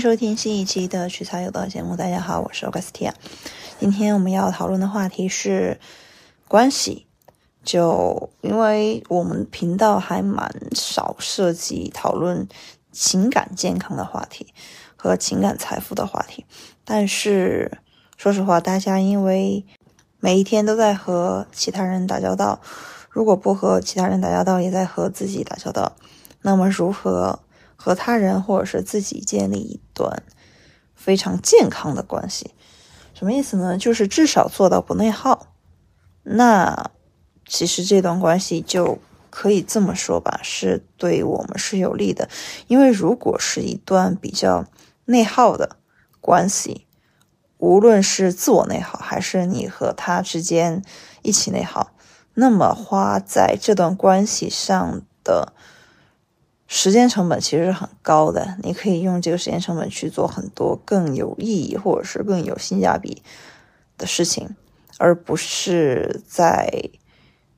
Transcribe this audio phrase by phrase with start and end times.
[0.00, 1.96] 收听新一期的取材有道节目。
[1.96, 3.12] 大家好，我是 Augustia。
[3.80, 5.80] 今天我们要讨论的话题是
[6.46, 7.06] 关系。
[7.64, 12.46] 就因为我们频道还蛮少涉及讨论
[12.92, 14.54] 情感健康的话题
[14.94, 16.46] 和情感财富的话题，
[16.84, 17.78] 但是
[18.16, 19.66] 说实话，大家因为
[20.20, 22.60] 每一天都在和其他人打交道，
[23.10, 25.96] 如果不和其他人打交道，也在和自己打交道，
[26.42, 27.40] 那么如何？
[27.80, 30.24] 和他人或者是自己建立一段
[30.96, 32.52] 非常健康的关系，
[33.14, 33.78] 什么意思呢？
[33.78, 35.46] 就是至少做到不内耗。
[36.24, 36.90] 那
[37.46, 38.98] 其实这段关系就
[39.30, 42.28] 可以这么说吧，是对我们是有利的。
[42.66, 44.66] 因为如果是一段比较
[45.04, 45.76] 内耗的
[46.20, 46.84] 关系，
[47.58, 50.82] 无论是自我内耗，还是你和他之间
[51.22, 51.92] 一起内耗，
[52.34, 55.52] 那么花在这段关系上的。
[56.70, 63.22] 时间成本其实是很高的，你可以用这个时间成本去做很多更有意义或者是更有性价比
[63.96, 64.54] 的事情，
[64.98, 66.70] 而不是在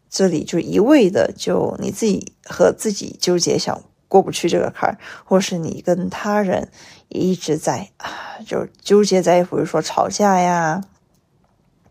[0.08, 6.70] 这里就一味的就你自己和自己纠结，想过不去这个坎儿，或是你跟他人
[7.08, 10.84] 也一直在啊，就纠结在比如说吵架呀、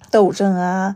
[0.09, 0.95] 斗争啊。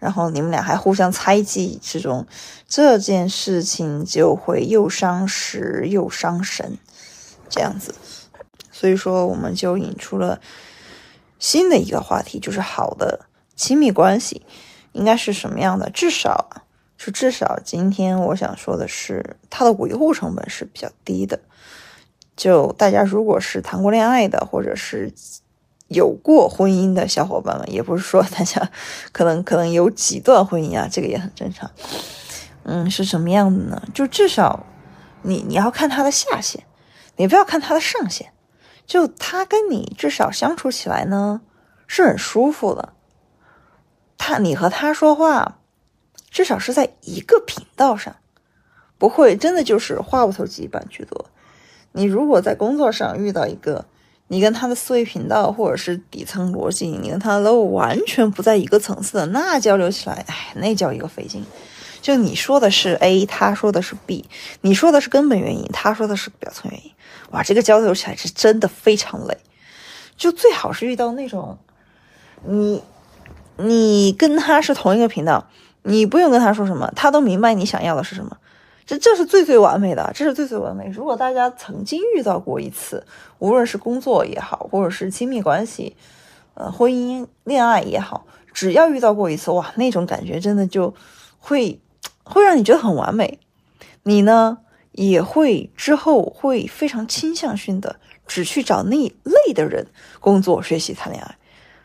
[0.00, 2.26] 然后你们俩还互相猜忌之中，
[2.66, 6.78] 这件事情就会又伤时又伤神，
[7.50, 7.94] 这样子。
[8.72, 10.40] 所以说，我们就引出了
[11.38, 14.46] 新的一个话题，就是好的亲密关系
[14.92, 15.90] 应该是什么样的？
[15.90, 16.64] 至少
[16.96, 21.38] 是至少，今天我想说的是，它的维护成本是比较低的。
[22.34, 25.12] 就大家如果是谈过恋爱的，或者是。
[25.90, 28.70] 有过婚姻的小伙伴们，也不是说大家
[29.10, 31.68] 可能可能有几段婚姻啊，这个也很正常。
[32.62, 33.82] 嗯，是什么样的呢？
[33.92, 34.64] 就至少
[35.22, 36.62] 你你要看他的下限，
[37.16, 38.32] 你不要看他的上限。
[38.86, 41.40] 就他跟你至少相处起来呢
[41.88, 42.92] 是很舒服的。
[44.16, 45.58] 他你和他说话，
[46.30, 48.14] 至少是在一个频道上，
[48.96, 51.26] 不会真的就是话不投机半句多。
[51.90, 53.86] 你如果在工作上遇到一个。
[54.32, 61.44] 你跟他的思维频道或者是底层逻辑，你跟他都完全不在一个层次的，那交流起来，哎，那叫一个费劲。
[62.00, 64.24] 就你说的是 A，他说的是 B，
[64.60, 66.92] 你说的是根本原因，他说的是表层原因，
[67.32, 69.36] 哇，这个交流起来是真的非常累。
[70.16, 71.58] 就最好是遇到那种，
[72.44, 72.80] 你
[73.56, 75.48] 你跟他是同一个频道，
[75.82, 78.36] 你不用跟他说什么，他都明白你想要的是什么。
[78.90, 80.88] 这这是最最完美的，这是最最完美。
[80.88, 83.06] 如果大家曾经遇到过一次，
[83.38, 85.94] 无论是工作也好，或者是亲密关系，
[86.54, 90.92] 呃，婚姻、恋爱也好，只要遇到过一次，哇，那种感觉真的就
[91.38, 91.80] 会
[92.24, 93.38] 会让你觉得很完美。
[94.02, 94.58] 你呢，
[94.90, 99.86] 也会之后会非常倾向性的只去找那一类的人
[100.18, 101.36] 工作、学习、谈恋爱，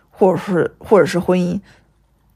[0.09, 1.61] 或者是或者是婚姻，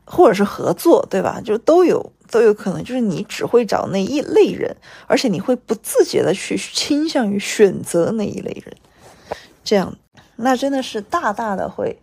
[0.06, 1.41] 或者是合作，对吧？
[1.44, 2.13] 就都有。
[2.32, 4.76] 都有可能，就是你只会找那一类人，
[5.08, 8.76] 而且你会不自觉的去倾向于选择那一类人，
[9.64, 9.96] 这样，
[10.36, 11.98] 那真的是大大的会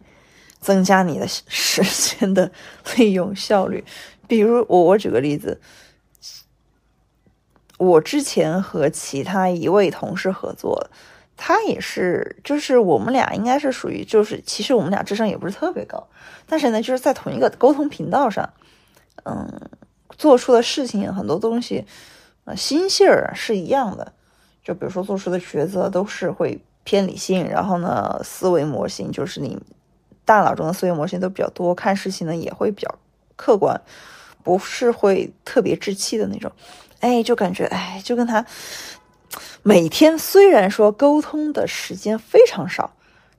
[0.60, 2.50] 增加你的时间的
[2.96, 3.84] 利用效率。
[4.26, 5.60] 比如我，我举个例子，
[7.78, 10.90] 我之前和其他一位同事合作，
[11.36, 16.08] 他也是，就是我们俩应该是属于，就是其实我们俩智商也不是特别高，
[16.48, 18.52] 但是呢，就是在同一个沟通频道上，
[19.22, 19.60] 嗯。
[20.16, 21.84] 做出的事情很多东西，
[22.44, 24.12] 呃，心性儿是一样的。
[24.64, 29.56] 就比如说做出的抉择都是会偏理性，然后呢，思维模型就是你
[30.24, 32.92] 大脑中的思维模型都比较多，看事情呢也会比较
[33.36, 33.80] 客观，
[34.42, 36.50] 不是会特别置气的那种。
[36.98, 38.44] 哎，就感觉哎，就跟他
[39.62, 42.95] 每天虽然说沟通的时间非常少。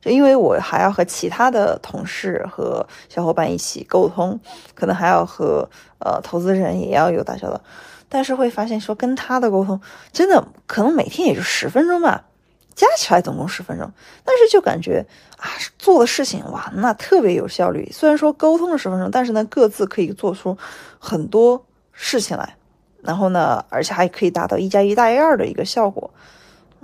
[0.08, 4.40] 因为我还要和其他的同事和小伙伴一起沟通，
[4.74, 5.70] 可能还要和
[6.00, 7.62] 呃投资人也要有打交道，
[8.10, 9.80] 但是会发现说跟他的沟通
[10.12, 12.26] 真的可能每天也就十分钟吧，
[12.76, 13.92] 加起来总共十分钟，
[14.24, 15.06] 但是就感觉
[15.38, 17.90] 啊做的事情哇那特别有效率。
[17.92, 20.58] 虽然说沟通了十分钟，但是呢各自可以做出
[21.00, 22.56] 很多事情来，
[23.02, 26.12] 然后呢而且还可以达到一加一大于二的一个效果。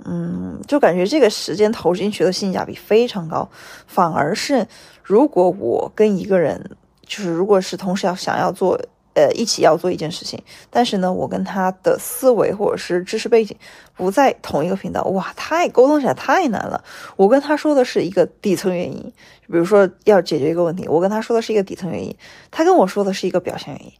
[0.04, 3.48] 嗯，就感觉这个时间投进去的性价比非常高，
[3.86, 4.66] 反而是
[5.02, 6.76] 如果我跟一个人，
[7.06, 8.78] 就是如果是同时要想要做，
[9.14, 13.56] 呃，一起要做一件事情，但是呢，我跟他的思维或者是知识背景
[13.96, 16.82] 不在同一个频道，哇，太沟通起来太难了。
[17.16, 19.00] 我跟他说的是一个底层原因，
[19.46, 22.14] 比如说要解决一个问题，我跟他说的是一个底层原因，
[22.50, 23.92] 他跟我说的是一个表现原因，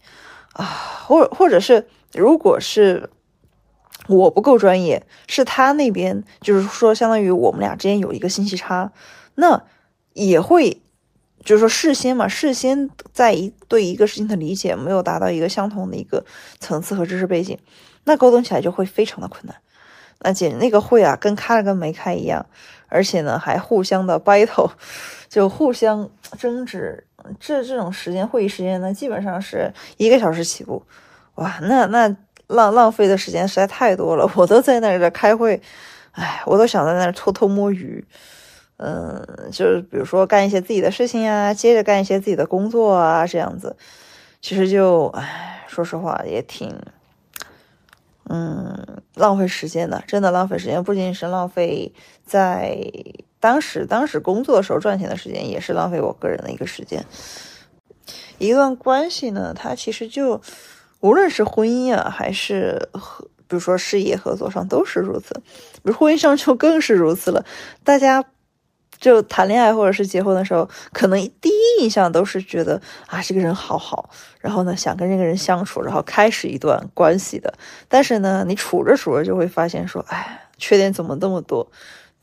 [0.55, 0.65] 啊，
[1.07, 3.09] 或或者是如果是。
[4.07, 8.93] 我不够专业，是他那边就是说，相当于我们俩之间有一个信息差，
[9.37, 9.63] 那
[10.13, 10.83] 也会
[11.43, 16.25] 就是说事先嘛，事先在一对一个事情的理解没有达到一个相同的一个
[16.61, 17.59] 层次和知识背景，
[18.05, 19.57] 那沟通起来就会非常的困难。
[20.21, 22.45] 那简那个会啊，跟开了跟没开一样，
[22.89, 24.71] 而且呢还互相的 battle，
[25.31, 27.07] 就互相争执。
[27.41, 30.83] 这这种时间会议时间呢，基本上是一个小时起步，
[31.37, 32.15] 哇，那那。
[32.47, 35.61] 浪浪费的时间实在太多了，我都在那儿开会，
[36.13, 38.05] 哎，我都想在那儿偷偷摸鱼，
[38.77, 43.77] 嗯，就是比如说干一些自己的事情呀，接着干一些自己的工作啊，这样子，
[44.43, 46.79] 其实就，哎，说实话也挺，
[48.29, 51.93] 嗯，浪费时间的，真的浪费时间，不仅仅是浪费
[52.27, 52.79] 在
[53.41, 57.05] 当时当时工作的时候赚钱的时间，也是浪费我个人的一个时间。
[58.39, 60.43] 一段关系呢，它其实就。
[61.05, 65.35] 无论是婚姻啊，还是和比如说事业合作上，都是如此。
[65.35, 67.45] 比如婚姻上就更是如此了。
[67.85, 68.25] 大家
[68.99, 74.09] 就谈恋爱或者是结婚的时候，可能第一印象都是觉得啊，这个人好好，
[74.41, 77.53] 然后呢想跟这个人相处，然后开始一段关系的。
[77.87, 81.71] 但是呢，你处着处着就会发现说，哎，缺点怎么那么多？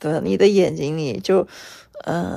[0.00, 1.46] 对，你的眼睛里就，
[2.04, 2.36] 嗯，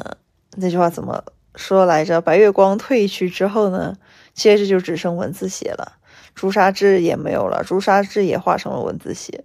[0.58, 1.24] 那句话怎么
[1.56, 2.22] 说来着？
[2.22, 3.98] 白月光褪去之后呢，
[4.36, 5.94] 接着就只剩文字写了。
[6.36, 9.44] 朱砂痣也没有了，朱砂痣也化成了文字写，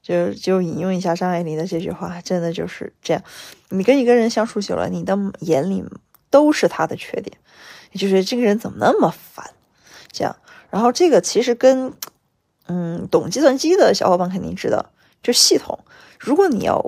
[0.00, 3.22] 就就引用一下张爱玲的这句话，真的就是这样。
[3.70, 5.84] 你跟一个人相处久了，你的眼里
[6.30, 7.36] 都是他的缺点，
[7.92, 9.50] 也就是这个人怎么那么烦，
[10.12, 10.36] 这样。
[10.70, 11.92] 然后这个其实跟，
[12.66, 14.90] 嗯，懂计算机的小伙伴肯定知道，
[15.22, 15.78] 就系统，
[16.18, 16.84] 如果你要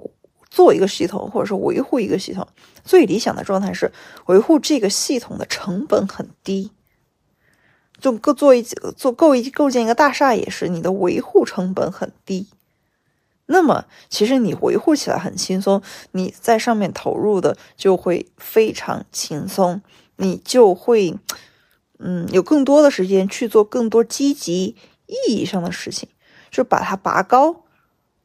[0.49, 2.47] 做一个系统，或者说维护一个系统，
[2.85, 3.91] 最理想的状态是
[4.27, 6.71] 维护这个系统的成本很低。
[8.01, 12.49] 就构做一做构一构建一个大厦也是，你的维护成本很低，
[13.47, 15.83] 那么其实你维护起来很轻松，
[16.13, 19.83] 你在上面投入的就会非常轻松，
[20.17, 21.17] 你就会
[21.99, 24.77] 嗯有更多的时间去做更多积极
[25.07, 26.09] 意义上的事情，
[26.51, 27.65] 就把它拔高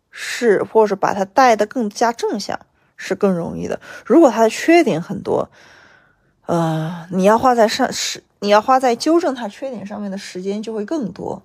[0.10, 2.60] 是，或者把它带的更加正向
[2.96, 3.82] 是更容易的。
[4.06, 5.50] 如果它的缺点很多，
[6.46, 8.24] 呃，你要花在上是。
[8.46, 11.42] 你要花在纠正他缺点上面的时间就会更多，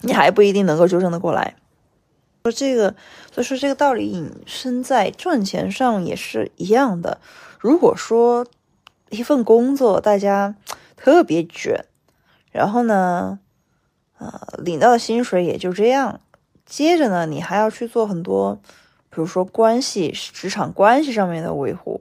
[0.00, 1.56] 你还不一定能够纠正的过来。
[2.44, 2.94] 说这个，
[3.30, 7.20] 所以说这个道理引申在赚钱上也是一样的。
[7.60, 8.46] 如果说
[9.10, 10.54] 一份工作大家
[10.96, 11.84] 特别卷，
[12.50, 13.38] 然后呢，
[14.16, 16.22] 呃，领到的薪水也就这样，
[16.64, 18.58] 接着呢，你还要去做很多，
[19.10, 22.00] 比如说关系、职场关系上面的维护。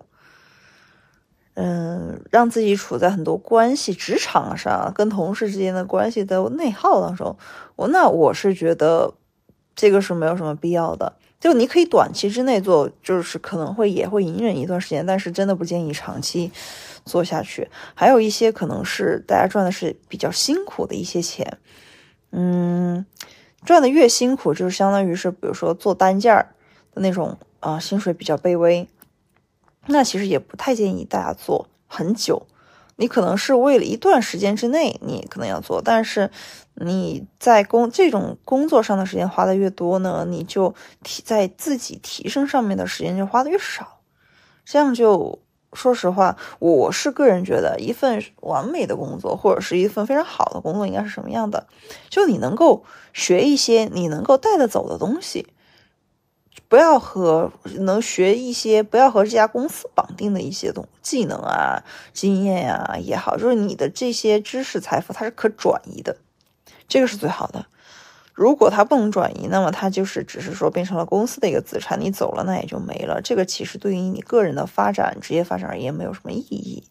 [1.59, 7.35] 嗯，让自己处在很多关系、职场上跟同事之间的关系的内耗当中，
[7.75, 9.15] 我那我是觉得
[9.75, 11.13] 这个是没有什么必要的。
[11.39, 16.51] 就你可以短期之内做，就是可能会也会隐忍一段时间，但是真的不建议长期
[17.05, 17.67] 做下去。
[17.95, 21.57] 还有一些可能是大家赚的是比较辛苦的一些钱，
[22.29, 23.03] 嗯，
[23.65, 26.53] 赚的越辛苦，就是相当于是比如说做单件儿
[26.93, 28.87] 的那种啊，薪水比较卑微。
[29.87, 32.45] 那其实也不太建议大家做很久，
[32.97, 36.29] 你可能是为了一段时间之内，你可能要做，但是
[36.75, 43.99] 你在工这种工作上的时间花的越多呢，你就提在自己提升上面的时间就花的越少，
[44.65, 45.39] 这样就
[45.73, 51.67] 说实话，我是个人觉得一份完美的工作或者是一份非常好的工作应该是什么样的，
[52.09, 55.47] 就你能够学一些你能够带得走的东西。
[56.69, 61.83] 不要和能学一些，不要和这家公司绑定的一些东技能啊、
[62.13, 66.17] 经验呀也好，就是你的这些知识财富它是可转移的，
[66.87, 67.65] 这个是最好的。
[68.33, 73.21] 如果它不能转移，那么它就是只是说变成了公司的一个资产，你走了那也就没了。
[73.21, 76.83] 这个其实对于你个人的发展、职业发展而言没有什么意义。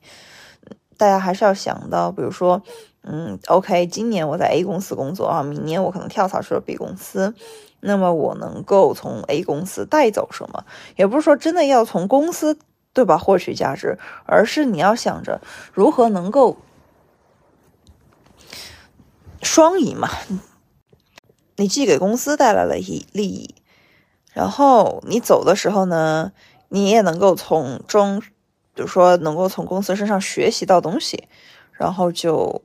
[0.97, 2.63] 大家还是要想到，比如说，
[3.03, 7.35] 嗯，OK，今年我在 A 公司工作啊，明年我可能跳槽去了 B 公司。
[7.81, 10.65] 那么我能够从 A 公司带走什么？
[10.97, 12.59] 也不是说真的要从公司
[12.93, 15.41] 对吧获取价值，而是你要想着
[15.73, 16.57] 如何能够
[19.43, 20.09] 双赢嘛。
[21.57, 23.55] 你既给公司带来了一利益，
[24.33, 26.33] 然后你走的时候呢，
[26.69, 28.21] 你也能够从中，
[28.75, 31.29] 比如说能够从公司身上学习到东西，
[31.73, 32.63] 然后就。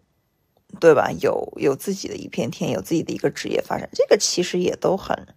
[0.79, 1.11] 对吧？
[1.19, 5.27] 有有自己的一片天，有自己的一个职业发展，这个其实也都很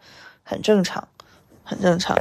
[0.43, 1.09] 很正常，
[1.62, 2.19] 很正常。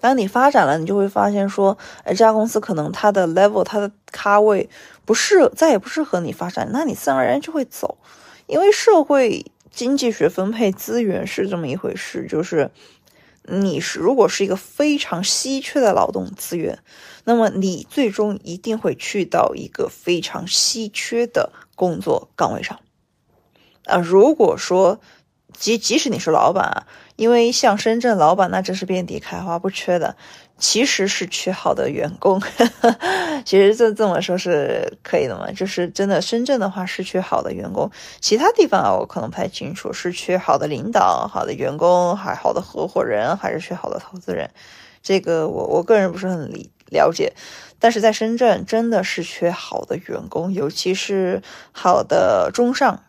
[0.00, 4.68] 当你发展了，你就会发现说，哎，这家公司可能它的 level、它的咖位
[5.04, 7.98] 不适，再也不适合你发展，那你自然而然就会走。
[8.46, 12.72] 因为社会经济学分配资源是这么一回事，就是
[13.44, 16.80] 你是如果是一个非常稀缺的劳动资源，
[17.22, 22.78] 那么你最终一定会去到一个非常稀缺的工作岗位上。
[23.86, 25.00] 啊，如果说
[25.52, 26.86] 即即使你是老板啊，
[27.16, 30.14] 因为像深圳老板那真是遍地开花，不缺的。
[30.58, 32.40] 其实是缺好的员工，
[33.44, 35.50] 其实这这么说是可以的嘛？
[35.50, 44.48] 就是真的，深圳的话是缺好的员工，其他地方啊我可能不太清楚，是缺好的领导、好的员工，还好的合伙人，还是缺好的投资人？
[45.02, 47.32] 这个我我个人不是很理了解，
[47.80, 53.02] 但是在深圳真的是缺好的员工，尤其是好的中上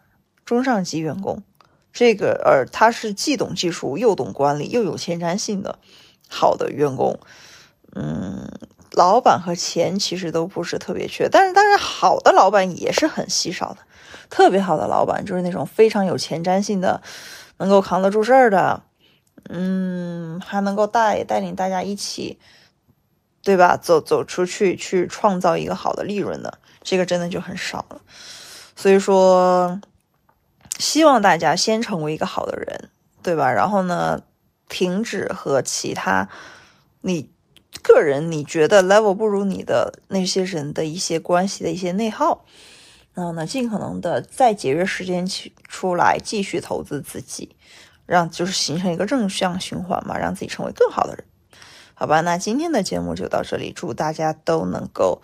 [0.45, 1.43] 中上级员工，
[1.91, 5.77] 这个而他是既懂技术又懂管理又有前瞻性的。
[6.29, 7.19] 好的员工，
[7.93, 8.49] 嗯，
[8.93, 13.77] 老板和钱其实都不是特别缺，但是当然好的老板也是很稀少的。
[14.31, 17.03] 特别好的老板就是那种非常有前瞻性的，
[17.57, 18.81] 能够扛得住事儿的，
[19.47, 22.39] 嗯，还能够带带领大家一起，
[23.43, 23.77] 对吧？
[23.77, 28.01] 走走出去去创造一个好的利润的，这个真的就很少了。
[28.75, 29.79] 所以说，
[30.79, 32.89] 希望大家先成为一个好的人，
[33.21, 33.51] 对吧？
[33.51, 34.23] 然后呢？
[34.69, 36.29] 停止和其他
[37.01, 37.29] 你
[37.83, 42.43] 个人你觉得 level 不如你的那些人的一些关系的一些内耗，
[43.13, 47.55] 然后呢，尽可能的再节约时间去出来继续投资自己，
[48.07, 51.23] 让就是形成一个正向循环嘛，让自己成为更好的人，
[52.03, 52.19] 好吧？
[52.19, 55.21] 那今天的节目就到这里，祝大家都能够，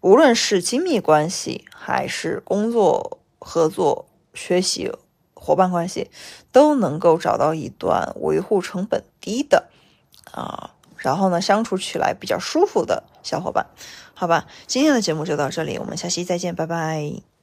[0.00, 4.90] 无论是亲密关系还是工作合作学习。
[5.34, 6.10] 伙伴关系
[6.50, 9.68] 都能够找到一段维护成本低的
[10.32, 13.66] 啊，然后呢相处起来比较舒服的小伙伴，
[14.14, 17.37] 好吧，今天的节目就到这里，我们下期再见，拜拜。